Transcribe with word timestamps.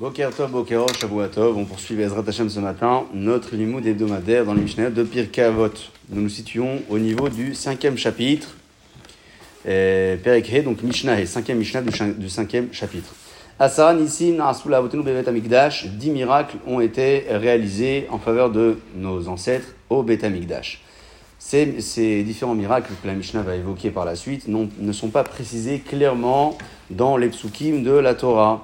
Boker 0.00 0.30
Tov, 0.34 0.50
Boker 0.50 0.86
Shavuatov, 0.98 1.58
on 1.58 1.66
poursuit 1.66 2.00
Ezrat 2.00 2.24
Hashem 2.26 2.48
ce 2.48 2.58
matin, 2.58 3.04
notre 3.12 3.54
limoud 3.54 3.86
hebdomadaire 3.86 4.46
dans 4.46 4.54
le 4.54 4.62
Mishnah 4.62 4.88
de 4.88 5.02
Pirkei 5.02 5.42
Avot. 5.42 5.68
Nous 6.08 6.22
nous 6.22 6.30
situons 6.30 6.80
au 6.88 6.98
niveau 6.98 7.28
du 7.28 7.54
cinquième 7.54 7.98
chapitre, 7.98 8.48
euh, 9.68 10.16
Perek 10.16 10.64
donc 10.64 10.82
Mishnah, 10.82 11.26
cinquième 11.26 11.58
Mishnah 11.58 11.82
du, 11.82 12.30
cinquième 12.30 12.72
chapitre. 12.72 13.14
Asara 13.58 13.92
Nissim 13.92 14.36
Naasula 14.36 14.78
Avotenu 14.78 15.02
Bevet 15.02 15.28
Amikdash, 15.28 15.84
dix 15.88 16.08
miracles 16.08 16.56
ont 16.66 16.80
été 16.80 17.26
réalisés 17.28 18.06
en 18.08 18.18
faveur 18.18 18.48
de 18.48 18.78
nos 18.96 19.28
ancêtres 19.28 19.74
au 19.90 20.02
Bet 20.02 20.24
Amikdash. 20.24 20.82
Ces, 21.38 21.82
ces, 21.82 22.22
différents 22.22 22.54
miracles 22.54 22.90
que 23.02 23.06
la 23.06 23.12
Mishnah 23.12 23.42
va 23.42 23.54
évoquer 23.54 23.90
par 23.90 24.06
la 24.06 24.16
suite 24.16 24.48
ne 24.48 24.92
sont 24.92 25.10
pas 25.10 25.24
précisés 25.24 25.80
clairement 25.80 26.56
dans 26.88 27.18
les 27.18 27.28
psukim 27.28 27.82
de 27.82 27.92
la 27.92 28.14
Torah. 28.14 28.62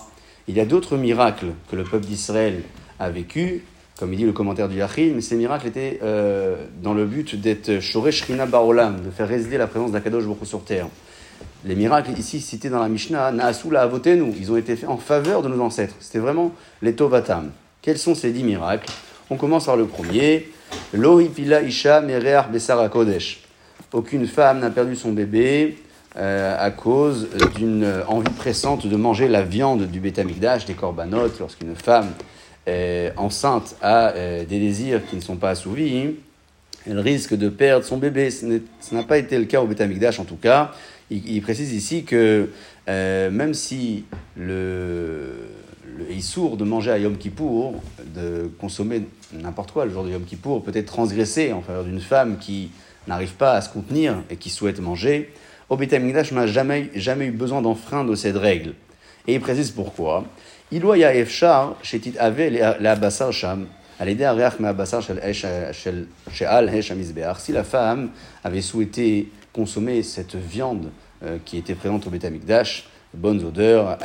Il 0.49 0.57
y 0.57 0.61
a 0.61 0.65
d'autres 0.65 0.97
miracles 0.97 1.49
que 1.71 1.75
le 1.75 1.83
peuple 1.83 2.07
d'Israël 2.07 2.63
a 3.01 3.11
vécu, 3.11 3.65
comme 3.99 4.13
il 4.13 4.17
dit 4.17 4.25
le 4.25 4.33
commentaire 4.33 4.69
du 4.69 4.77
Yachid, 4.77 5.15
mais 5.15 5.21
ces 5.21 5.35
miracles 5.35 5.67
étaient 5.67 5.99
euh, 6.03 6.57
dans 6.83 6.95
le 6.95 7.05
but 7.05 7.35
d'être 7.35 7.81
Shoresh 7.81 8.23
Rina 8.23 8.47
Barolam, 8.47 9.01
de 9.05 9.11
faire 9.11 9.27
résider 9.27 9.59
la 9.59 9.67
présence 9.67 9.91
d'Akadosh 9.91 10.25
Baruch 10.25 10.45
sur 10.45 10.63
terre. 10.63 10.87
Les 11.65 11.75
miracles 11.75 12.13
ici 12.17 12.41
cités 12.41 12.71
dans 12.71 12.79
la 12.79 12.89
Mishnah, 12.89 13.33
Naasula 13.33 13.89
nous, 13.89 14.35
ils 14.39 14.53
ont 14.53 14.57
été 14.57 14.77
faits 14.77 14.89
en 14.89 14.99
faveur 14.99 15.43
de 15.43 15.49
nos 15.49 15.61
ancêtres. 15.61 15.97
C'était 15.99 16.21
vraiment 16.21 16.53
les 16.81 16.95
Tovatam. 16.95 17.51
Quels 17.83 17.99
sont 17.99 18.15
ces 18.15 18.31
dix 18.31 18.45
miracles? 18.45 18.89
On 19.31 19.37
commence 19.37 19.67
par 19.67 19.77
le 19.77 19.87
premier. 19.87 20.49
Lohipila 20.93 21.63
Isha 21.63 22.01
Mereach 22.03 22.49
Besara 22.53 22.89
Kodesh. 22.89 23.43
Aucune 23.93 24.27
femme 24.27 24.61
n'a 24.61 24.71
perdu 24.71 24.95
son 24.95 25.13
bébé 25.13 25.79
euh, 26.19 26.57
à 26.59 26.71
cause 26.71 27.29
d'une 27.57 28.03
envie 28.09 28.31
pressante 28.31 28.87
de 28.87 28.97
manger 28.97 29.29
la 29.29 29.43
viande 29.43 29.87
du 29.87 30.01
bétamigdash, 30.01 30.65
des 30.65 30.75
corbanotes, 30.75 31.39
lorsqu'une 31.39 31.75
femme 31.77 32.09
enceinte 33.17 33.77
a 33.81 34.11
euh, 34.11 34.45
des 34.45 34.59
désirs 34.59 35.07
qui 35.07 35.17
ne 35.17 35.21
sont 35.21 35.37
pas 35.37 35.51
assouvis, 35.51 36.17
elle 36.89 37.01
risque 37.01 37.35
de 37.35 37.49
perdre 37.49 37.85
son 37.85 37.97
bébé. 37.97 38.31
Ce 38.31 38.47
n'a 38.93 39.03
pas 39.03 39.19
été 39.19 39.39
le 39.39 39.45
cas 39.45 39.61
au 39.61 39.67
bétamigdash 39.67 40.21
en 40.21 40.25
tout 40.25 40.37
cas. 40.37 40.73
Il, 41.11 41.41
précise 41.41 41.73
ici 41.73 42.03
que 42.03 42.49
euh, 42.89 43.31
même 43.31 43.55
si 43.55 44.05
le, 44.37 45.35
le 45.97 46.11
Issour 46.11 46.57
de 46.57 46.65
manger 46.65 46.91
à 46.91 46.99
Yom 46.99 47.17
Kippour, 47.17 47.75
de 48.15 48.51
consommer 48.59 49.03
n'importe 49.33 49.71
quoi 49.71 49.85
le 49.85 49.93
jour 49.93 50.03
de 50.03 50.11
Yom 50.11 50.25
Kippour, 50.25 50.65
peut 50.65 50.73
être 50.75 50.87
transgressé 50.87 51.53
en 51.53 51.63
faveur 51.63 51.85
d'une 51.85 52.01
femme 52.01 52.39
qui 52.39 52.71
n'arrive 53.07 53.35
pas 53.35 53.53
à 53.53 53.61
se 53.61 53.69
contenir 53.69 54.17
et 54.31 54.37
qui 54.37 54.51
souhaite 54.51 54.81
manger, 54.81 55.33
au 55.69 55.77
Beth 55.77 55.93
n'a 55.93 56.47
jamais, 56.47 56.91
jamais 56.95 57.27
eu 57.27 57.31
besoin 57.33 57.63
d'enfreindre 57.63 58.15
cette 58.15 58.37
règle. 58.37 58.75
Et 59.27 59.35
il 59.35 59.41
précise 59.41 59.71
pourquoi. 59.71 60.25
Il 60.71 60.81
doit 60.81 60.99
y 60.99 61.05
avoir 61.05 61.77
shetit 61.83 62.15
ave 62.19 62.49
la 62.81 62.97
basar 62.97 63.33
sham, 63.33 63.67
si 67.39 67.53
la 67.53 67.65
femme 67.65 68.11
avait 68.45 68.61
souhaité 68.61 69.29
consommer 69.53 70.03
cette 70.03 70.37
viande 70.37 70.91
euh, 71.25 71.39
qui 71.45 71.57
était 71.57 71.75
présente 71.75 72.07
au 72.07 72.11
Beth 72.11 72.27
bonnes 73.15 73.45
odeurs, 73.45 73.97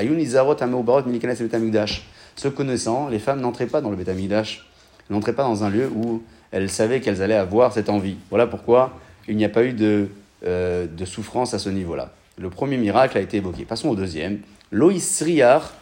se 2.36 2.48
connaissant, 2.48 3.10
les 3.10 3.20
femmes 3.20 3.42
n'entraient 3.42 3.68
pas 3.68 3.82
dans 3.82 3.90
le 3.90 3.98
Beth 3.98 4.10
n'entraient 5.10 5.34
pas 5.34 5.44
dans 5.44 5.64
un 5.64 5.70
lieu 5.70 5.90
où 5.94 6.24
elles 6.52 6.70
savaient 6.70 7.02
qu'elles 7.02 7.22
allaient 7.22 7.36
avoir 7.36 7.74
cette 7.74 7.90
envie. 7.90 8.16
Voilà 8.30 8.48
pourquoi 8.48 8.98
il 9.28 9.36
n'y 9.36 9.46
a 9.46 9.50
pas 9.50 9.64
eu 9.64 9.74
de 9.74 10.10
euh, 10.46 10.88
de 10.88 11.06
souffrance 11.06 11.54
à 11.54 11.60
ce 11.60 11.70
niveau-là. 11.70 12.14
Le 12.38 12.50
premier 12.50 12.78
miracle 12.78 13.18
a 13.18 13.22
été 13.22 13.38
évoqué. 13.38 13.66
Passons 13.66 13.90
au 13.90 13.96
deuxième. 13.96 14.40
Loïsriar 14.72 15.74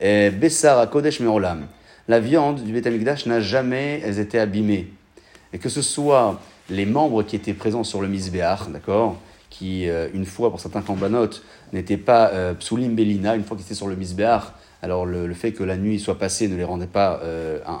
Bessar 0.00 0.88
Kodesh 0.90 1.20
Meolam. 1.20 1.66
La 2.08 2.20
viande 2.20 2.62
du 2.62 2.72
Beth 2.72 3.26
n'a 3.26 3.40
jamais 3.40 4.02
été 4.18 4.38
abîmée. 4.38 4.92
Et 5.52 5.58
que 5.58 5.68
ce 5.68 5.82
soit 5.82 6.40
les 6.70 6.86
membres 6.86 7.22
qui 7.22 7.34
étaient 7.34 7.54
présents 7.54 7.84
sur 7.84 8.00
le 8.00 8.08
Misbéach, 8.08 8.68
d'accord, 8.68 9.16
qui, 9.50 9.88
euh, 9.88 10.08
une 10.14 10.26
fois, 10.26 10.50
pour 10.50 10.60
certains 10.60 10.82
kambanotes, 10.82 11.42
n'étaient 11.72 11.96
pas 11.96 12.28
euh, 12.28 12.54
psulim 12.54 12.94
belina, 12.94 13.34
une 13.34 13.44
fois 13.44 13.56
qu'ils 13.56 13.66
étaient 13.66 13.74
sur 13.74 13.88
le 13.88 13.96
Misbéach, 13.96 14.52
alors 14.86 15.04
le, 15.04 15.34
fait 15.34 15.52
que 15.52 15.64
la 15.64 15.76
nuit 15.76 15.98
soit 15.98 16.18
passée 16.18 16.48
ne 16.48 16.56
les 16.56 16.64
rendait 16.64 16.86
pas 16.86 17.20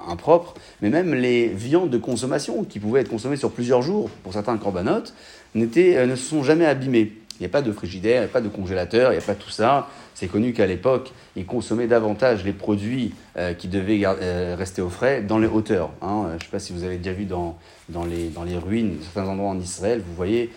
impropres, 0.08 0.54
mais 0.82 0.90
même 0.90 1.14
les 1.14 1.46
viandes 1.46 1.90
de 1.90 1.98
consommation 1.98 2.64
qui 2.64 2.80
pouvaient 2.80 3.00
être 3.00 3.08
consommées 3.08 3.36
sur 3.36 3.52
plusieurs 3.52 3.80
jours 3.80 4.10
pour 4.22 4.32
certains 4.32 4.56
corbanotes 4.58 5.14
euh, 5.56 6.06
ne 6.06 6.16
se 6.16 6.24
sont 6.24 6.42
jamais 6.42 6.66
abîmés. 6.66 7.12
Il 7.38 7.42
n'y 7.42 7.46
a 7.46 7.50
pas 7.50 7.62
de 7.62 7.72
frigidaire, 7.72 8.16
il 8.16 8.24
n'y 8.24 8.30
a 8.30 8.32
pas 8.32 8.40
de 8.40 8.48
congélateur, 8.48 9.12
il 9.12 9.16
n'y 9.16 9.22
a 9.22 9.26
pas 9.26 9.34
tout 9.34 9.50
ça. 9.50 9.88
C'est 10.14 10.28
connu 10.28 10.54
qu'à 10.54 10.66
l'époque, 10.66 11.12
ils 11.36 11.44
consommaient 11.44 11.86
davantage 11.86 12.42
les 12.44 12.54
produits 12.54 13.12
euh, 13.36 13.52
qui 13.52 13.68
devaient 13.68 14.00
euh, 14.04 14.56
rester 14.58 14.80
au 14.80 14.88
frais 14.88 15.20
dans 15.20 15.38
les 15.38 15.46
hauteurs. 15.46 15.90
Hein. 16.00 16.28
Je 16.30 16.34
ne 16.34 16.40
sais 16.40 16.50
pas 16.50 16.58
si 16.58 16.72
vous 16.72 16.84
avez 16.84 16.96
déjà 16.96 17.12
vu 17.12 17.26
dans, 17.26 17.58
dans, 17.90 18.04
les, 18.04 18.28
dans 18.28 18.44
les 18.44 18.56
ruines, 18.56 18.96
certains 19.02 19.28
endroits 19.28 19.50
en 19.50 19.60
Israël, 19.60 20.02
vous 20.06 20.14
voyez, 20.14 20.50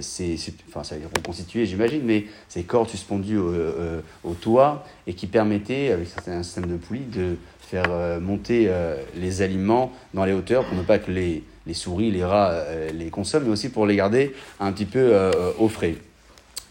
c'est, 0.00 0.36
enfin, 0.68 0.82
reconstitué, 1.16 1.64
j'imagine, 1.64 2.02
mais 2.04 2.26
ces 2.48 2.64
cordes 2.64 2.90
suspendues 2.90 3.38
au, 3.38 3.54
au, 4.24 4.34
toit 4.34 4.84
et 5.06 5.14
qui 5.14 5.26
permettaient, 5.26 5.90
avec 5.90 6.08
un 6.26 6.42
système 6.42 6.66
de 6.66 6.76
poulies, 6.76 7.06
de 7.06 7.36
faire 7.60 8.20
monter 8.20 8.70
les 9.16 9.42
aliments 9.42 9.92
dans 10.12 10.24
les 10.24 10.32
hauteurs 10.32 10.64
pour 10.66 10.76
ne 10.76 10.82
pas 10.82 10.98
que 10.98 11.10
les 11.10 11.42
les 11.66 11.74
souris, 11.74 12.10
les 12.10 12.24
rats 12.24 12.50
euh, 12.52 12.90
les 12.92 13.10
consomment, 13.10 13.44
mais 13.44 13.52
aussi 13.52 13.68
pour 13.68 13.86
les 13.86 13.96
garder 13.96 14.34
un 14.60 14.72
petit 14.72 14.84
peu 14.84 14.98
euh, 14.98 15.30
au 15.58 15.68
frais. 15.68 15.96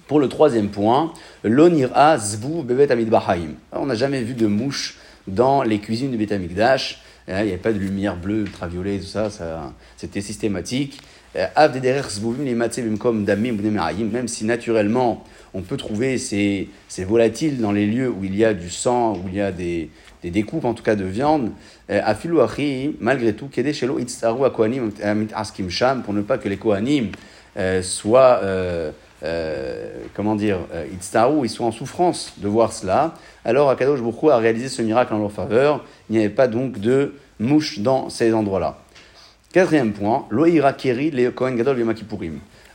Pour 0.07 0.19
le 0.19 0.27
troisième 0.27 0.69
point, 0.69 1.13
l'onira 1.43 2.17
zbou 2.17 2.61
bebet 2.63 2.91
amid 2.91 3.09
bahaim. 3.09 3.55
On 3.71 3.85
n'a 3.85 3.95
jamais 3.95 4.21
vu 4.21 4.33
de 4.33 4.47
mouche 4.47 4.97
dans 5.27 5.63
les 5.63 5.79
cuisines 5.79 6.11
du 6.11 6.17
Betamikdash. 6.17 7.01
Hein, 7.27 7.39
il 7.39 7.45
n'y 7.45 7.51
avait 7.51 7.57
pas 7.57 7.71
de 7.71 7.79
lumière 7.79 8.17
bleue, 8.17 8.41
ultraviolet, 8.41 8.99
tout 8.99 9.05
ça, 9.05 9.29
ça 9.29 9.73
c'était 9.95 10.21
systématique. 10.21 10.99
Euh, 11.35 11.47
même 14.11 14.27
si 14.27 14.45
naturellement 14.45 15.23
on 15.55 15.61
peut 15.61 15.77
trouver 15.77 16.19
ces, 16.19 16.69
ces 16.87 17.05
volatiles 17.05 17.59
dans 17.59 17.71
les 17.71 17.87
lieux 17.87 18.09
où 18.09 18.23
il 18.23 18.35
y 18.35 18.45
a 18.45 18.53
du 18.53 18.69
sang, 18.69 19.13
où 19.13 19.27
il 19.29 19.35
y 19.35 19.41
a 19.41 19.51
des, 19.51 19.89
des 20.23 20.31
découpes 20.31 20.66
en 20.66 20.73
tout 20.73 20.84
cas 20.84 20.95
de 20.95 21.03
viande, 21.03 21.51
euh, 21.89 22.01
malgré 23.00 23.34
tout, 23.34 23.50
pour 26.03 26.13
ne 26.13 26.22
pas 26.22 26.38
que 26.38 26.50
les 26.50 26.57
Kohanim 26.57 27.09
euh, 27.57 27.81
soient, 27.81 28.39
euh, 28.41 28.91
comment 30.13 30.35
dire, 30.35 30.59
ils 30.91 31.50
soient 31.50 31.67
en 31.67 31.72
souffrance 31.72 32.34
de 32.38 32.47
voir 32.47 32.73
cela, 32.73 33.13
alors 33.45 33.69
Akadosh 33.69 34.01
Baruch 34.01 34.31
a 34.31 34.38
réalisé 34.38 34.69
ce 34.69 34.81
miracle 34.81 35.13
en 35.13 35.19
leur 35.19 35.31
faveur, 35.31 35.85
il 36.09 36.13
n'y 36.13 36.19
avait 36.19 36.34
pas 36.34 36.47
donc 36.47 36.79
de 36.79 37.13
mouches 37.40 37.79
dans 37.79 38.09
ces 38.09 38.34
endroits-là. 38.34 38.79
Quatrième 39.51 39.91
point, 39.91 40.25
Loïra 40.31 40.73
Keri, 40.73 41.11
les 41.11 41.31
Kohen 41.31 41.55
Gadol 41.55 41.78
Yom 41.79 41.94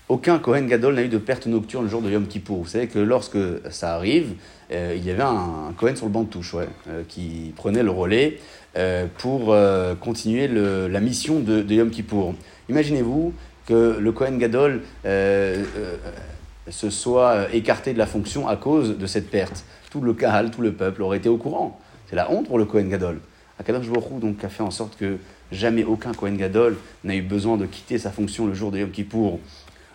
Aucun 0.08 0.38
Kohen 0.38 0.66
Gadol 0.66 0.94
n'a 0.94 1.02
eu 1.02 1.08
de 1.08 1.19
perte 1.19 1.46
nocturne 1.46 1.84
le 1.84 1.91
jour 1.91 2.00
de 2.00 2.10
Yom 2.10 2.26
Kippour. 2.26 2.62
Vous 2.62 2.66
savez 2.69 2.86
que 2.86 2.98
lorsque 2.98 3.36
ça 3.70 3.94
arrive, 3.94 4.36
euh, 4.72 4.94
il 4.96 5.04
y 5.04 5.10
avait 5.10 5.22
un, 5.22 5.74
Cohen 5.76 5.94
sur 5.96 6.06
le 6.06 6.12
banc 6.12 6.22
de 6.22 6.30
touche, 6.30 6.54
euh, 6.54 7.02
qui 7.06 7.52
prenait 7.56 7.82
le 7.82 7.91
relais 7.91 8.38
euh, 8.78 9.06
pour 9.18 9.54
continuer 10.00 10.48
la 10.48 11.00
mission 11.00 11.41
de, 11.41 11.62
Yom 11.74 11.91
Kippour. 11.91 12.34
Imaginez-vous 12.70 13.34
que 13.66 13.98
le 14.00 14.12
Cohen 14.12 14.38
Gadol 14.38 14.80
se 15.04 16.91
soit 16.91 17.54
écarté 17.54 17.92
de 17.92 17.98
la 17.98 18.06
fonction 18.06 18.48
à 18.48 18.56
cause 18.56 18.97
de 18.97 19.06
cette 19.06 19.30
perte. 19.30 19.66
Tout 19.91 20.00
le 20.00 20.14
Kahal, 20.14 20.50
tout 20.50 20.62
le 20.62 20.72
peuple 20.72 21.02
aurait 21.02 21.18
été 21.18 21.28
au 21.28 21.36
courant. 21.36 21.78
C'est 22.08 22.16
la 22.16 22.30
honte 22.30 22.48
pour 22.48 22.56
le 22.56 22.64
Cohen 22.64 22.88
Gadol. 22.88 23.20
Akadosh 23.58 23.91
Baruch 23.91 24.20
donc 24.20 24.42
a 24.42 24.48
fait 24.48 24.62
en 24.62 24.70
sorte 24.70 24.97
que 24.97 25.18
jamais 25.52 25.84
aucun 25.84 26.14
Cohen 26.14 26.36
Gadol 26.36 26.76
n'a 27.04 27.14
eu 27.14 27.22
besoin 27.22 27.58
de 27.58 27.66
quitter 27.66 27.98
sa 27.98 28.10
fonction 28.10 28.47
le 28.47 28.54
jour 28.54 28.70
de 28.70 28.78
Yom 28.78 28.91
Kippour. 28.91 29.38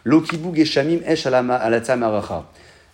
Lokibug 0.06 0.60
et 0.60 0.66
Shamim 0.66 1.00
Esh 1.06 1.28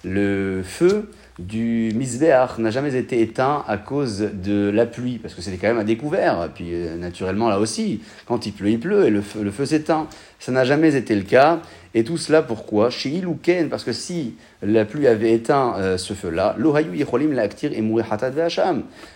Le 0.03 0.61
feu 0.63 1.09
du 1.39 1.91
misbéach 1.95 2.57
n'a 2.57 2.69
jamais 2.69 2.95
été 2.95 3.21
éteint 3.21 3.63
à 3.67 3.77
cause 3.77 4.29
de 4.33 4.69
la 4.69 4.85
pluie, 4.85 5.19
parce 5.19 5.33
que 5.33 5.41
c'était 5.41 5.57
quand 5.57 5.67
même 5.67 5.79
à 5.79 5.83
découvert. 5.83 6.49
Puis 6.53 6.73
euh, 6.73 6.97
naturellement, 6.97 7.49
là 7.49 7.59
aussi, 7.59 8.01
quand 8.27 8.45
il 8.45 8.51
pleut, 8.51 8.69
il 8.69 8.79
pleut 8.79 9.05
et 9.05 9.09
le 9.09 9.21
feu, 9.21 9.65
s'éteint. 9.65 10.07
Ça 10.39 10.51
n'a 10.51 10.65
jamais 10.65 10.95
été 10.95 11.15
le 11.15 11.23
cas. 11.23 11.61
Et 11.95 12.03
tout 12.03 12.17
cela 12.17 12.43
pourquoi? 12.43 12.91
Chez 12.91 13.09
Ilouken, 13.09 13.69
parce 13.69 13.83
que 13.83 13.93
si 13.93 14.35
la 14.61 14.85
pluie 14.85 15.07
avait 15.07 15.33
éteint 15.33 15.73
euh, 15.77 15.97
ce 15.97 16.13
feu-là, 16.13 16.55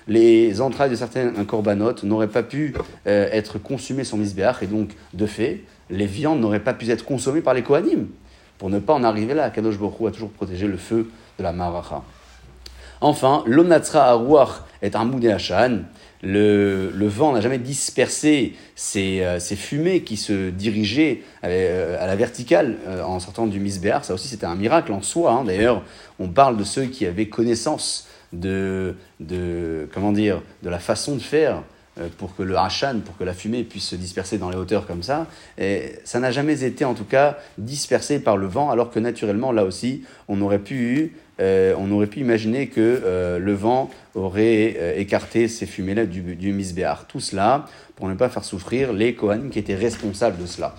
les 0.07 0.61
entrailles 0.61 0.89
de 0.89 0.95
certains 0.95 1.31
corbanotes 1.45 2.03
n'auraient 2.03 2.27
pas 2.27 2.41
pu 2.41 2.73
euh, 3.05 3.27
être 3.31 3.59
consumées 3.59 4.03
sur 4.05 4.17
misbéach, 4.17 4.63
et 4.63 4.67
donc, 4.67 4.89
de 5.13 5.25
fait, 5.27 5.61
les 5.89 6.05
viandes 6.05 6.39
n'auraient 6.39 6.63
pas 6.63 6.73
pu 6.73 6.89
être 6.89 7.05
consommées 7.05 7.41
par 7.41 7.53
les 7.53 7.63
Kohanim. 7.63 8.07
Pour 8.57 8.69
ne 8.69 8.79
pas 8.79 8.93
en 8.93 9.03
arriver 9.03 9.33
là, 9.33 9.49
Kadosh 9.49 9.77
Baruch 9.77 10.07
a 10.07 10.11
toujours 10.11 10.31
protégé 10.31 10.67
le 10.67 10.77
feu 10.77 11.09
de 11.37 11.43
la 11.43 11.51
Maracha. 11.51 12.03
Enfin, 13.01 13.43
l'Onatsra 13.45 14.05
Arouach 14.05 14.61
est 14.81 14.95
un 14.95 15.03
moudé 15.03 15.35
Le, 16.21 16.89
le 16.95 17.07
vent 17.07 17.33
n'a 17.33 17.41
jamais 17.41 17.57
dispersé 17.57 18.55
ces, 18.75 19.21
euh, 19.21 19.39
ces, 19.39 19.57
fumées 19.57 20.03
qui 20.03 20.15
se 20.15 20.49
dirigeaient 20.49 21.21
euh, 21.43 22.01
à 22.01 22.07
la 22.07 22.15
verticale 22.15 22.77
euh, 22.87 23.03
en 23.03 23.19
sortant 23.19 23.45
du 23.45 23.59
Misbéar. 23.59 24.05
Ça 24.05 24.13
aussi, 24.13 24.29
c'était 24.29 24.45
un 24.45 24.55
miracle 24.55 24.93
en 24.93 25.01
soi. 25.01 25.31
Hein. 25.31 25.43
D'ailleurs, 25.43 25.83
on 26.19 26.29
parle 26.29 26.55
de 26.55 26.63
ceux 26.63 26.85
qui 26.85 27.05
avaient 27.05 27.27
connaissance 27.27 28.07
de, 28.31 28.95
de, 29.19 29.89
comment 29.93 30.13
dire, 30.13 30.41
de 30.63 30.69
la 30.69 30.79
façon 30.79 31.15
de 31.15 31.21
faire 31.21 31.57
euh, 31.57 31.61
pour 32.17 32.35
que 32.35 32.41
le 32.41 32.57
hachan, 32.57 33.01
pour 33.05 33.15
que 33.17 33.23
la 33.23 33.33
fumée 33.33 33.63
puisse 33.63 33.87
se 33.89 33.95
disperser 33.95 34.37
dans 34.37 34.49
les 34.49 34.57
hauteurs 34.57 34.87
comme 34.87 35.03
ça. 35.03 35.27
Et 35.57 35.93
ça 36.03 36.19
n'a 36.19 36.31
jamais 36.31 36.63
été 36.63 36.85
en 36.85 36.93
tout 36.93 37.05
cas 37.05 37.37
dispersé 37.57 38.19
par 38.19 38.37
le 38.37 38.47
vent, 38.47 38.71
alors 38.71 38.89
que 38.89 38.99
naturellement, 38.99 39.51
là 39.51 39.63
aussi, 39.63 40.03
on 40.27 40.41
aurait 40.41 40.59
pu, 40.59 41.13
euh, 41.39 41.75
on 41.77 41.91
aurait 41.91 42.07
pu 42.07 42.21
imaginer 42.21 42.67
que 42.67 42.79
euh, 42.81 43.37
le 43.37 43.53
vent 43.53 43.91
aurait 44.15 44.99
écarté 44.99 45.47
ces 45.47 45.65
fumées-là 45.65 46.05
du, 46.05 46.35
du 46.35 46.51
misbéar. 46.51 47.05
Tout 47.07 47.19
cela 47.19 47.65
pour 47.95 48.07
ne 48.07 48.15
pas 48.15 48.29
faire 48.29 48.43
souffrir 48.43 48.91
les 48.91 49.13
Kohanim 49.13 49.49
qui 49.51 49.59
étaient 49.59 49.75
responsables 49.75 50.41
de 50.41 50.47
cela. 50.47 50.75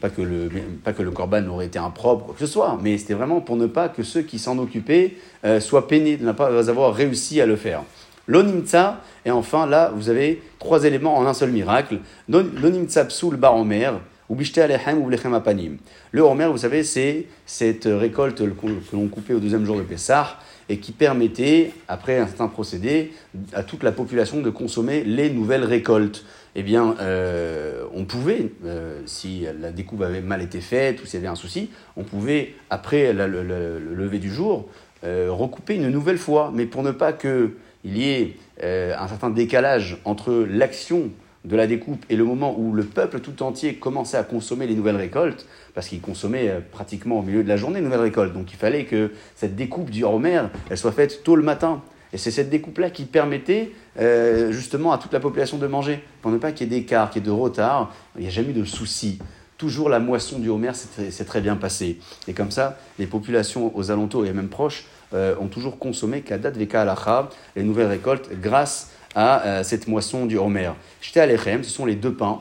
Pas 0.00 0.10
que 0.10 0.22
le, 0.22 0.50
pas 0.82 0.92
que 0.92 1.02
le 1.02 1.12
korban 1.12 1.46
aurait 1.46 1.66
été 1.66 1.78
impropre, 1.78 2.26
quoi 2.26 2.34
que 2.34 2.40
ce 2.40 2.46
soit, 2.46 2.78
mais 2.82 2.98
c'était 2.98 3.14
vraiment 3.14 3.40
pour 3.40 3.56
ne 3.56 3.66
pas 3.66 3.88
que 3.88 4.02
ceux 4.02 4.22
qui 4.22 4.38
s'en 4.40 4.58
occupaient 4.58 5.14
soient 5.60 5.88
peinés 5.88 6.16
de 6.16 6.26
ne 6.26 6.32
pas 6.32 6.68
avoir 6.68 6.92
réussi 6.92 7.40
à 7.40 7.46
le 7.46 7.56
faire. 7.56 7.84
L'onimtsa, 8.26 9.00
et 9.26 9.30
enfin 9.30 9.66
là, 9.66 9.92
vous 9.94 10.08
avez 10.08 10.42
trois 10.58 10.84
éléments 10.84 11.16
en 11.16 11.26
un 11.26 11.34
seul 11.34 11.50
miracle. 11.50 11.98
L'onimtsa 12.28 13.04
psoul 13.04 13.36
baromer, 13.36 13.90
ou 14.28 14.34
bishte 14.34 14.58
alechem 14.58 15.02
ou 15.02 15.08
lechem 15.10 15.34
apanim. 15.34 15.76
Le 16.12 16.22
homer, 16.22 16.46
vous 16.46 16.58
savez, 16.58 16.82
c'est 16.82 17.26
cette 17.46 17.84
récolte 17.90 18.38
que 18.38 18.96
l'on 18.96 19.08
coupait 19.08 19.34
au 19.34 19.40
deuxième 19.40 19.64
jour 19.64 19.76
de 19.76 19.82
Pessah 19.82 20.38
et 20.68 20.78
qui 20.78 20.92
permettait, 20.92 21.72
après 21.88 22.18
un 22.18 22.26
certain 22.26 22.48
procédé, 22.48 23.12
à 23.52 23.62
toute 23.62 23.82
la 23.82 23.92
population 23.92 24.40
de 24.40 24.48
consommer 24.48 25.04
les 25.04 25.30
nouvelles 25.30 25.64
récoltes. 25.64 26.24
Eh 26.56 26.62
bien, 26.62 26.94
euh, 27.00 27.84
on 27.92 28.04
pouvait, 28.04 28.52
euh, 28.64 29.00
si 29.04 29.44
la 29.60 29.72
découpe 29.72 30.00
avait 30.02 30.22
mal 30.22 30.40
été 30.40 30.60
faite 30.60 31.02
ou 31.02 31.06
s'il 31.06 31.20
y 31.20 31.22
avait 31.22 31.30
un 31.30 31.34
souci, 31.34 31.70
on 31.96 32.04
pouvait, 32.04 32.54
après 32.70 33.12
le, 33.12 33.26
lever 33.26 34.18
du 34.18 34.32
jour, 34.32 34.68
euh, 35.04 35.28
recouper 35.30 35.74
une 35.74 35.90
nouvelle 35.90 36.16
fois. 36.16 36.50
Mais 36.54 36.64
pour 36.64 36.82
ne 36.82 36.92
pas 36.92 37.12
que 37.12 37.56
il 37.84 37.98
y 37.98 38.10
ait 38.10 38.36
euh, 38.62 38.94
un 38.98 39.08
certain 39.08 39.30
décalage 39.30 39.98
entre 40.04 40.46
l'action 40.48 41.10
de 41.44 41.56
la 41.56 41.66
découpe 41.66 42.04
et 42.08 42.16
le 42.16 42.24
moment 42.24 42.58
où 42.58 42.72
le 42.72 42.84
peuple 42.84 43.20
tout 43.20 43.42
entier 43.42 43.74
commençait 43.74 44.16
à 44.16 44.22
consommer 44.22 44.66
les 44.66 44.74
nouvelles 44.74 44.96
récoltes, 44.96 45.46
parce 45.74 45.88
qu'il 45.88 46.00
consommait 46.00 46.48
euh, 46.48 46.60
pratiquement 46.60 47.18
au 47.18 47.22
milieu 47.22 47.42
de 47.42 47.48
la 47.48 47.56
journée 47.56 47.80
les 47.80 47.84
nouvelles 47.84 48.00
récoltes. 48.00 48.32
Donc 48.32 48.50
il 48.52 48.56
fallait 48.56 48.84
que 48.84 49.12
cette 49.36 49.54
découpe 49.54 49.90
du 49.90 50.04
Homer, 50.04 50.42
elle 50.70 50.78
soit 50.78 50.92
faite 50.92 51.22
tôt 51.22 51.36
le 51.36 51.42
matin. 51.42 51.82
Et 52.12 52.16
c'est 52.16 52.30
cette 52.30 52.48
découpe-là 52.48 52.90
qui 52.90 53.04
permettait 53.04 53.72
euh, 53.98 54.52
justement 54.52 54.92
à 54.92 54.98
toute 54.98 55.12
la 55.12 55.20
population 55.20 55.58
de 55.58 55.66
manger, 55.66 56.02
pour 56.22 56.30
ne 56.30 56.38
pas 56.38 56.52
qu'il 56.52 56.72
y 56.72 56.74
ait 56.74 56.80
d'écart, 56.80 57.10
qu'il 57.10 57.22
y 57.22 57.24
ait 57.24 57.26
de 57.26 57.32
retard. 57.32 57.92
Il 58.16 58.22
n'y 58.22 58.28
a 58.28 58.30
jamais 58.30 58.50
eu 58.50 58.54
de 58.54 58.64
souci. 58.64 59.18
Toujours 59.58 59.88
la 59.88 59.98
moisson 59.98 60.38
du 60.38 60.48
Homer 60.48 60.72
s'est 60.74 61.24
très 61.24 61.40
bien 61.40 61.56
passée. 61.56 61.98
Et 62.28 62.32
comme 62.32 62.50
ça, 62.50 62.78
les 62.98 63.06
populations 63.06 63.76
aux 63.76 63.90
alentours 63.90 64.26
et 64.26 64.32
même 64.32 64.48
proches 64.48 64.86
euh, 65.14 65.36
ont 65.40 65.46
toujours 65.46 65.78
consommé 65.78 66.22
Kadat 66.22 66.50
Veka 66.50 66.82
Alacha, 66.82 67.28
les 67.54 67.62
nouvelles 67.62 67.86
récoltes, 67.86 68.30
grâce 68.40 68.90
à 69.14 69.46
euh, 69.46 69.62
cette 69.62 69.86
moisson 69.86 70.26
du 70.26 70.36
Homer. 70.36 70.70
J'étais 71.00 71.20
Alechem, 71.20 71.62
ce 71.62 71.70
sont 71.70 71.86
les 71.86 71.94
deux 71.94 72.14
pains 72.14 72.40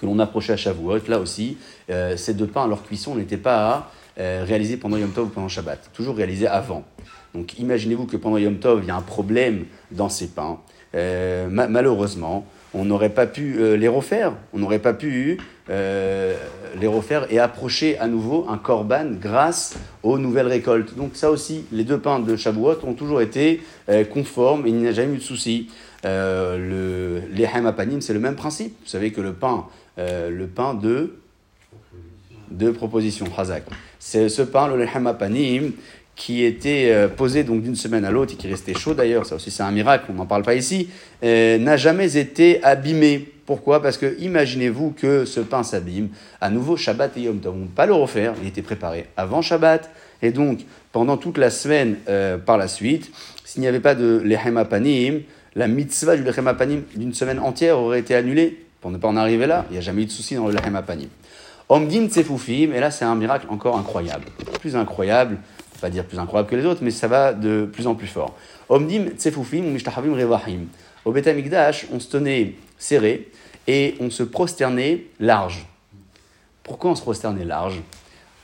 que 0.00 0.06
l'on 0.06 0.18
approchait 0.20 0.52
à 0.52 0.56
Shavuot. 0.56 1.08
Là 1.08 1.18
aussi, 1.18 1.58
euh, 1.90 2.16
ces 2.16 2.34
deux 2.34 2.46
pains, 2.46 2.68
leur 2.68 2.84
cuisson 2.84 3.16
n'était 3.16 3.36
pas 3.36 3.66
à 3.66 3.90
réaliser 4.16 4.76
pendant 4.76 4.96
Yom 4.96 5.12
Tov 5.12 5.26
ou 5.26 5.30
pendant 5.30 5.48
Shabbat, 5.48 5.90
toujours 5.92 6.16
réalisé 6.16 6.48
avant. 6.48 6.82
Donc 7.34 7.56
imaginez-vous 7.56 8.06
que 8.06 8.16
pendant 8.16 8.36
Yom 8.36 8.58
Tov, 8.58 8.80
il 8.82 8.88
y 8.88 8.90
a 8.90 8.96
un 8.96 9.02
problème 9.02 9.66
dans 9.92 10.08
ces 10.08 10.26
pains. 10.26 10.58
Malheureusement, 10.94 12.46
on 12.74 12.84
n'aurait 12.84 13.10
pas 13.10 13.26
pu 13.26 13.56
euh, 13.58 13.76
les 13.76 13.88
refaire, 13.88 14.34
on 14.52 14.58
n'aurait 14.58 14.78
pas 14.78 14.92
pu 14.92 15.38
euh, 15.70 16.34
les 16.78 16.86
refaire 16.86 17.26
et 17.30 17.38
approcher 17.38 17.98
à 17.98 18.06
nouveau 18.06 18.46
un 18.48 18.58
korban 18.58 19.06
grâce 19.20 19.76
aux 20.02 20.18
nouvelles 20.18 20.46
récoltes. 20.46 20.96
Donc 20.96 21.12
ça 21.14 21.30
aussi, 21.30 21.64
les 21.72 21.84
deux 21.84 21.98
pains 21.98 22.18
de 22.18 22.36
Shavuot 22.36 22.84
ont 22.84 22.94
toujours 22.94 23.20
été 23.20 23.62
euh, 23.88 24.04
conformes 24.04 24.66
et 24.66 24.70
il 24.70 24.76
n'y 24.76 24.88
a 24.88 24.92
jamais 24.92 25.14
eu 25.14 25.18
de 25.18 25.22
souci. 25.22 25.70
le 26.04 27.22
l'Ehem 27.32 27.66
Apanim, 27.66 28.00
c'est 28.00 28.14
le 28.14 28.20
même 28.20 28.36
principe. 28.36 28.76
Vous 28.82 28.88
savez 28.88 29.12
que 29.12 29.20
le 29.20 29.32
pain, 29.32 29.66
le 29.96 30.46
pain 30.46 30.74
de 30.74 31.14
de 32.50 32.70
proposition, 32.70 33.26
Hazak. 33.36 33.64
C'est 33.98 34.28
ce 34.30 34.42
pain, 34.42 34.68
le 34.68 34.76
Lehem 34.78 35.06
Apanim, 35.06 35.72
qui 36.18 36.44
était 36.44 36.90
euh, 36.90 37.06
posé 37.06 37.44
donc 37.44 37.62
d'une 37.62 37.76
semaine 37.76 38.04
à 38.04 38.10
l'autre 38.10 38.34
et 38.34 38.36
qui 38.36 38.48
restait 38.48 38.74
chaud 38.74 38.92
d'ailleurs, 38.92 39.24
ça 39.24 39.36
aussi 39.36 39.52
c'est 39.52 39.62
un 39.62 39.70
miracle, 39.70 40.06
on 40.10 40.14
n'en 40.14 40.26
parle 40.26 40.42
pas 40.42 40.56
ici, 40.56 40.90
euh, 41.22 41.58
n'a 41.58 41.76
jamais 41.76 42.16
été 42.16 42.62
abîmé. 42.64 43.32
Pourquoi? 43.46 43.80
Parce 43.80 43.96
que 43.96 44.18
imaginez-vous 44.18 44.90
que 44.90 45.24
ce 45.24 45.40
pain 45.40 45.62
s'abîme, 45.62 46.08
à 46.40 46.50
nouveau 46.50 46.76
Shabbat 46.76 47.16
et 47.16 47.22
Yom 47.22 47.38
Tov, 47.38 47.54
on 47.54 47.60
ne 47.60 47.66
pas 47.68 47.86
le 47.86 47.94
refaire, 47.94 48.34
il 48.42 48.48
était 48.48 48.62
préparé 48.62 49.06
avant 49.16 49.42
Shabbat, 49.42 49.88
et 50.20 50.32
donc 50.32 50.58
pendant 50.90 51.16
toute 51.16 51.38
la 51.38 51.50
semaine 51.50 51.96
euh, 52.08 52.36
par 52.36 52.58
la 52.58 52.66
suite, 52.66 53.12
s'il 53.44 53.62
n'y 53.62 53.68
avait 53.68 53.80
pas 53.80 53.94
de 53.94 54.20
Lechem 54.22 54.62
Panim, 54.68 55.20
la 55.54 55.68
mitzvah 55.68 56.16
du 56.16 56.24
Lechem 56.24 56.52
Panim 56.58 56.82
d'une 56.96 57.14
semaine 57.14 57.38
entière 57.38 57.78
aurait 57.78 58.00
été 58.00 58.16
annulée, 58.16 58.66
pour 58.80 58.90
ne 58.90 58.98
pas 58.98 59.08
en 59.08 59.16
arriver 59.16 59.46
là, 59.46 59.66
il 59.70 59.74
n'y 59.74 59.78
a 59.78 59.82
jamais 59.82 60.02
eu 60.02 60.06
de 60.06 60.10
souci 60.10 60.34
dans 60.34 60.48
le 60.48 60.52
Lechem 60.52 60.82
Panim. 60.84 61.08
Omdim 61.68 62.08
Tsefufim, 62.08 62.72
et 62.74 62.80
là 62.80 62.90
c'est 62.90 63.04
un 63.04 63.14
miracle 63.14 63.46
encore 63.50 63.78
incroyable, 63.78 64.24
plus 64.60 64.74
incroyable, 64.74 65.36
pas 65.80 65.90
dire 65.90 66.04
plus 66.04 66.18
incroyable 66.18 66.48
que 66.48 66.56
les 66.56 66.66
autres, 66.66 66.80
mais 66.82 66.90
ça 66.90 67.08
va 67.08 67.32
de 67.32 67.68
plus 67.70 67.86
en 67.86 67.94
plus 67.94 68.06
fort. 68.06 68.34
Omdim 68.68 69.10
tsefufim 69.16 69.62
mishtachavim 69.62 70.14
revahim. 70.14 70.66
Au 71.04 71.12
Beth 71.12 71.28
on 71.92 72.00
se 72.00 72.08
tenait 72.08 72.54
serré 72.76 73.28
et 73.66 73.94
on 74.00 74.10
se 74.10 74.22
prosternait 74.22 75.04
large. 75.20 75.66
Pourquoi 76.62 76.90
on 76.90 76.94
se 76.94 77.02
prosternait 77.02 77.44
large? 77.44 77.80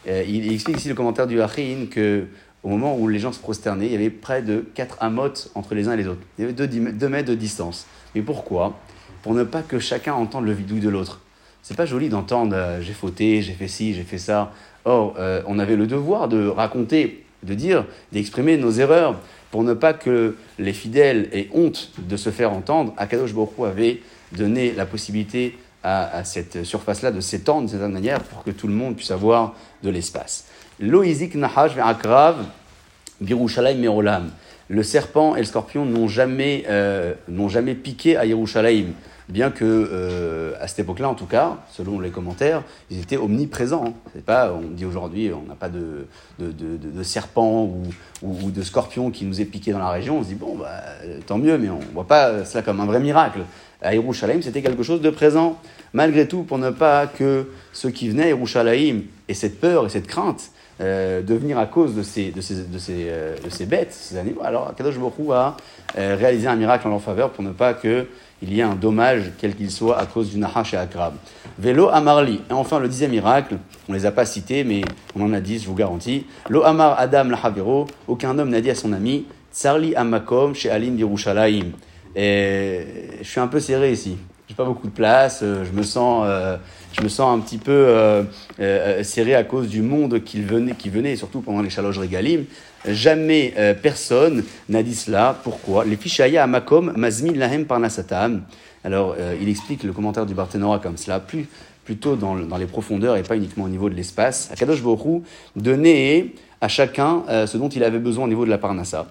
Euh, 0.07 0.23
il, 0.27 0.53
explique 0.53 0.79
ici 0.79 0.89
le 0.89 0.95
commentaire 0.95 1.27
du 1.27 1.41
Hachin 1.41 1.87
que 1.91 2.27
au 2.63 2.69
moment 2.69 2.97
où 2.97 3.09
les 3.09 3.19
gens 3.19 3.33
se 3.33 3.39
prosternaient, 3.39 3.87
il 3.87 3.93
y 3.93 3.97
avait 3.97 4.11
près 4.11 4.43
de 4.43 4.65
4 4.75 4.99
amotes 5.01 5.51
entre 5.55 5.75
les 5.75 5.89
uns 5.89 5.93
et 5.93 5.97
les 5.97 6.09
autres. 6.09 6.23
Il 6.39 6.43
y 6.43 6.45
avait 6.45 6.55
2 6.55 7.09
mètres 7.09 7.29
de 7.29 7.35
distance. 7.35 7.87
Mais 8.15 8.23
pourquoi? 8.23 8.79
Pour 9.23 9.35
ne 9.35 9.45
pas 9.45 9.63
que 9.63 9.79
chacun 9.79 10.15
entende 10.15 10.47
le 10.47 10.53
vidouille 10.53 10.81
de 10.81 10.89
l'autre. 10.89 11.21
C'est 11.63 11.77
pas 11.77 11.87
joli 11.87 12.09
d'entendre 12.09 12.55
euh, 12.55 12.81
j'ai 12.83 12.93
fauté, 12.93 13.41
j'ai 13.43 13.55
fait 13.55 13.69
ci, 13.69 13.95
j'ai 13.95 14.03
fait 14.03 14.19
ça. 14.19 14.53
Or, 14.85 15.15
euh, 15.19 15.43
on 15.47 15.59
avait 15.59 15.77
le 15.77 15.87
devoir 15.87 16.29
de 16.29 16.47
raconter 16.47 17.24
de 17.45 17.55
dire, 17.55 17.85
d'exprimer 18.13 18.57
nos 18.57 18.71
erreurs, 18.73 19.21
pour 19.51 19.63
ne 19.63 19.75
pas 19.75 19.93
que 19.93 20.37
les 20.59 20.73
fidèles 20.73 21.29
aient 21.33 21.49
honte 21.53 21.93
de 21.99 22.17
se 22.17 22.31
faire 22.31 22.53
entendre. 22.53 22.93
Akadosh 22.97 23.33
Baruch 23.33 23.51
avait 23.65 24.01
donné 24.33 24.73
la 24.73 24.87
possibilité 24.87 25.57
à, 25.85 26.25
cette 26.25 26.65
surface-là 26.65 27.13
de 27.13 27.21
s'étendre 27.21 27.67
de 27.67 27.73
cette 27.73 27.81
manière 27.83 28.21
pour 28.23 28.43
que 28.43 28.51
tout 28.51 28.67
le 28.67 28.73
monde 28.73 28.97
puisse 28.97 29.11
avoir 29.11 29.55
de 29.83 29.91
l'espace. 29.91 30.47
Nahash 30.81 31.73
Akrav 31.79 32.45
Birushalayim 33.21 33.79
Merolam. 33.79 34.31
Le 34.69 34.83
serpent 34.83 35.37
et 35.37 35.41
le 35.41 35.45
scorpion 35.45 35.85
n'ont 35.85 36.09
jamais, 36.09 36.65
euh, 36.69 37.15
jamais 37.49 37.75
piqué 37.75 38.17
à 38.17 38.25
Yerushalayim 38.25 38.93
bien 39.29 39.51
que 39.51 39.65
euh, 39.65 40.53
à 40.61 40.69
cette 40.69 40.81
époque-là, 40.81 41.09
en 41.09 41.15
tout 41.15 41.27
cas, 41.27 41.59
selon 41.73 42.01
les 42.01 42.11
commentaires, 42.11 42.63
ils 42.91 43.01
étaient 43.01 43.17
omniprésents. 43.17 43.87
Hein. 43.87 43.93
C'est 44.15 44.25
pas, 44.25 44.53
on 44.53 44.71
dit 44.71 44.85
aujourd'hui, 44.85 45.31
on 45.33 45.49
n'a 45.49 45.55
pas 45.55 45.69
de, 45.69 46.07
de, 46.39 46.53
de, 46.53 47.03
serpent 47.03 47.65
ou, 47.65 47.83
ou, 48.23 48.51
de 48.51 48.63
scorpion 48.63 49.11
qui 49.11 49.25
nous 49.25 49.41
est 49.41 49.45
piqué 49.45 49.73
dans 49.73 49.79
la 49.79 49.91
région. 49.91 50.19
On 50.19 50.23
se 50.23 50.29
dit 50.29 50.35
bon, 50.35 50.57
bah, 50.57 50.83
tant 51.27 51.39
mieux, 51.39 51.59
mais 51.59 51.71
on 51.71 51.79
ne 51.79 51.95
voit 51.95 52.07
pas 52.07 52.45
cela 52.45 52.63
comme 52.63 52.81
un 52.81 52.87
vrai 52.87 53.01
miracle. 53.01 53.41
À 53.83 53.95
Yerushalayim, 53.95 54.43
c'était 54.43 54.63
quelque 54.63 54.83
chose 54.83 55.01
de 55.01 55.11
présent. 55.11 55.59
Malgré 55.93 56.27
tout, 56.27 56.43
pour 56.43 56.59
ne 56.59 56.71
pas 56.71 57.07
que 57.07 57.49
ceux 57.73 57.91
qui 57.91 58.09
venaient 58.09 58.25
à 58.25 58.29
Yerushalayim 58.29 59.03
aient 59.29 59.35
cette 59.35 59.61
peur 59.61 59.87
et 59.87 59.89
cette 59.89 60.07
crainte 60.07 60.51
euh, 60.81 61.23
de 61.23 61.35
venir 61.35 61.59
à 61.59 61.67
cause 61.67 61.95
de 61.95 62.03
ces, 62.03 62.31
de 62.31 62.41
ces, 62.41 62.65
de 62.65 62.79
ces, 62.79 63.07
euh, 63.09 63.37
de 63.45 63.49
ces 63.49 63.65
bêtes, 63.65 63.93
ces 63.93 64.17
animaux, 64.17 64.41
alors 64.45 64.75
Kadosh 64.75 64.99
Baruch 64.99 65.31
a 65.31 65.57
euh, 65.97 66.17
réalisé 66.19 66.49
un 66.49 66.57
miracle 66.57 66.89
en 66.89 66.91
leur 66.91 67.01
faveur 67.01 67.31
pour 67.31 67.45
ne 67.45 67.53
pas 67.53 67.75
que 67.75 68.07
il 68.43 68.53
y 68.53 68.61
a 68.61 68.69
un 68.69 68.75
dommage, 68.75 69.31
quel 69.39 69.55
qu'il 69.55 69.71
soit, 69.71 69.99
à 69.99 70.05
cause 70.05 70.31
du 70.31 70.39
Nahash 70.39 70.75
et 70.75 70.77
Akrab. 70.77 71.15
Vélo 71.59 71.89
Amarli. 71.89 72.41
Et 72.51 72.53
enfin, 72.53 72.79
le 72.79 72.89
dixième 72.89 73.13
miracle, 73.13 73.57
on 73.89 73.93
ne 73.93 73.97
les 73.97 74.05
a 74.05 74.11
pas 74.11 74.27
cités, 74.27 74.65
mais 74.65 74.83
on 75.17 75.25
en 75.25 75.33
a 75.33 75.41
dit, 75.41 75.59
je 75.59 75.67
vous 75.67 75.75
garantis. 75.75 76.27
Lo 76.51 76.63
Amar 76.65 76.99
Adam 76.99 77.25
Lahavero, 77.25 77.87
aucun 78.07 78.39
homme 78.39 78.51
n'a 78.51 78.61
dit 78.61 78.71
à 78.71 78.75
son 78.75 78.93
ami, 78.93 79.27
Tsarli 79.53 79.95
Amakom 79.95 80.55
chez 80.55 80.69
Alim 80.69 80.99
Yerushalayim. 80.99 81.71
Et 82.17 82.85
je 83.23 83.29
suis 83.29 83.41
un 83.41 83.47
peu 83.47 83.61
serré 83.61 83.93
ici. 83.93 84.17
J'ai 84.49 84.55
pas 84.55 84.65
beaucoup 84.65 84.89
de 84.89 84.93
place, 84.93 85.41
euh, 85.43 85.65
je 85.65 85.73
me 85.73 85.83
sens, 85.83 86.25
euh, 86.29 86.59
je 86.93 87.03
me 87.03 87.09
sens 87.09 87.35
un 87.35 87.41
petit 87.41 87.57
peu 87.57 87.73
euh, 87.73 89.03
serré 89.03 89.35
à 89.35 89.43
cause 89.43 89.69
du 89.69 89.81
monde 89.81 90.23
qui 90.23 90.43
venait, 90.43 90.75
qui 90.75 90.91
venait, 90.91 91.17
surtout 91.17 91.41
pendant 91.41 91.63
les 91.63 91.71
chaloges 91.71 91.99
régalim. 91.99 92.45
Jamais 92.87 93.55
euh, 93.57 93.73
personne 93.73 94.45
n'a 94.69 94.83
dit 94.83 94.95
cela. 94.95 95.39
Pourquoi? 95.43 95.87
Les 95.87 95.97
fichaya 95.97 96.43
amakom 96.43 96.93
mazmin 96.97 97.33
lahem 97.33 97.65
parnasatam. 97.65 98.43
Alors, 98.85 99.17
euh, 99.19 99.35
il 99.41 99.49
explique 99.49 99.83
le 99.83 99.93
commentaire 99.93 100.27
du 100.27 100.35
Barthénora 100.35 100.79
comme 100.79 100.99
cela, 100.99 101.21
plus, 101.21 101.47
plutôt 101.87 102.17
dans, 102.17 102.37
dans, 102.37 102.59
les 102.59 102.67
profondeurs 102.67 103.17
et 103.17 103.23
pas 103.23 103.37
uniquement 103.37 103.65
au 103.65 103.69
niveau 103.69 103.89
de 103.89 103.95
l'espace. 103.95 104.51
Akadosh 104.53 104.83
Borou 104.83 105.25
donnait 105.57 106.33
à 106.65 106.69
chacun 106.69 107.25
euh, 107.29 107.47
ce 107.47 107.59
dont 107.59 107.69
il 107.69 107.85
avait 107.85 107.99
besoin 107.99 108.25
au 108.25 108.29
niveau 108.29 108.47
de 108.47 108.51
la 108.51 108.57
parnassa. 108.57 109.07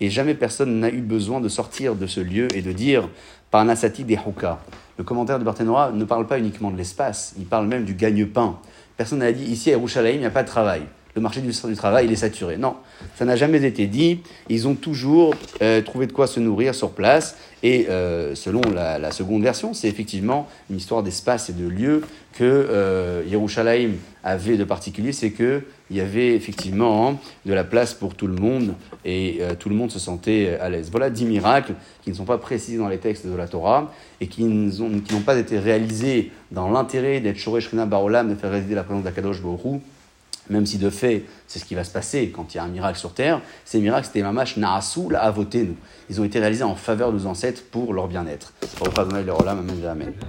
Et 0.00 0.10
jamais 0.10 0.34
personne 0.34 0.80
n'a 0.80 0.90
eu 0.90 1.00
besoin 1.00 1.40
de 1.40 1.48
sortir 1.48 1.94
de 1.94 2.08
ce 2.08 2.18
lieu 2.18 2.48
et 2.56 2.60
de 2.60 2.72
dire 2.72 3.08
parnassati 3.52 4.02
des 4.02 4.18
Le 4.98 5.04
commentaire 5.04 5.38
du 5.38 5.44
Barthénora 5.44 5.92
ne 5.92 6.04
parle 6.04 6.26
pas 6.26 6.40
uniquement 6.40 6.72
de 6.72 6.76
l'espace, 6.76 7.34
il 7.38 7.44
parle 7.44 7.68
même 7.68 7.84
du 7.84 7.94
gagne-pain. 7.94 8.58
Personne 8.96 9.20
n'a 9.20 9.30
dit 9.30 9.44
ici 9.44 9.70
à 9.70 9.74
Yerushalayim, 9.74 10.16
il 10.16 10.20
n'y 10.20 10.26
a 10.26 10.30
pas 10.30 10.42
de 10.42 10.48
travail. 10.48 10.82
Le 11.14 11.20
marché 11.20 11.40
du, 11.40 11.52
travail 11.76 12.06
il 12.06 12.12
est 12.12 12.16
saturé. 12.16 12.56
Non, 12.56 12.76
ça 13.16 13.24
n'a 13.24 13.36
jamais 13.36 13.64
été 13.64 13.86
dit. 13.86 14.20
Ils 14.48 14.68
ont 14.68 14.74
toujours 14.74 15.34
euh, 15.62 15.82
trouvé 15.82 16.06
de 16.06 16.12
quoi 16.12 16.26
se 16.26 16.40
nourrir 16.40 16.74
sur 16.74 16.90
place. 16.90 17.36
Et 17.62 17.88
euh, 17.90 18.34
selon 18.34 18.62
la, 18.74 19.10
seconde 19.10 19.42
version, 19.42 19.74
c'est 19.74 19.88
effectivement 19.88 20.48
une 20.70 20.76
histoire 20.76 21.02
d'espace 21.02 21.50
et 21.50 21.52
de 21.52 21.68
lieu 21.68 22.02
que 22.32 22.44
euh, 22.44 23.22
Yerushalayim 23.28 23.92
avait 24.24 24.56
de 24.56 24.64
particulier, 24.64 25.12
c'est 25.12 25.32
qu'il 25.32 25.62
y 25.90 26.00
avait 26.00 26.34
effectivement 26.34 27.20
de 27.44 27.52
la 27.52 27.64
place 27.64 27.92
pour 27.92 28.14
tout 28.14 28.26
le 28.26 28.34
monde 28.34 28.74
et 29.04 29.38
euh, 29.40 29.54
tout 29.58 29.68
le 29.68 29.74
monde 29.74 29.90
se 29.90 29.98
sentait 29.98 30.56
à 30.60 30.70
l'aise. 30.70 30.88
Voilà 30.90 31.10
dix 31.10 31.26
miracles 31.26 31.74
qui 32.02 32.10
ne 32.10 32.14
sont 32.14 32.24
pas 32.24 32.38
précisés 32.38 32.78
dans 32.78 32.88
les 32.88 32.98
textes 32.98 33.26
de 33.26 33.36
la 33.36 33.46
Torah 33.46 33.92
et 34.20 34.26
qui 34.26 34.44
n'ont 34.44 35.20
pas 35.24 35.36
été 35.36 35.58
réalisés 35.58 36.30
dans 36.52 36.70
l'intérêt 36.70 37.20
d'être 37.20 37.36
Shoresh 37.36 37.74
Barolam, 37.74 38.30
de 38.30 38.34
faire 38.36 38.50
résider 38.50 38.74
la 38.74 38.84
présence 38.84 39.04
d'Akadosh 39.04 39.42
Borou 39.42 39.82
même 40.50 40.66
si 40.66 40.78
de 40.78 40.90
fait, 40.90 41.24
c'est 41.46 41.58
ce 41.58 41.64
qui 41.64 41.74
va 41.74 41.84
se 41.84 41.90
passer 41.90 42.30
quand 42.30 42.52
il 42.52 42.58
y 42.58 42.60
a 42.60 42.64
un 42.64 42.68
miracle 42.68 42.98
sur 42.98 43.14
terre, 43.14 43.40
ces 43.64 43.80
miracles, 43.80 44.06
c'était 44.06 44.22
Mamash 44.22 44.56
Naasu, 44.56 45.10
la 45.10 45.32
nous. 45.32 45.76
Ils 46.10 46.20
ont 46.20 46.24
été 46.24 46.38
réalisés 46.40 46.64
en 46.64 46.74
faveur 46.74 47.12
de 47.12 47.18
nos 47.18 47.26
ancêtres 47.26 47.62
pour 47.70 47.94
leur 47.94 48.08
bien-être. 48.08 48.52
Amen. 49.86 50.12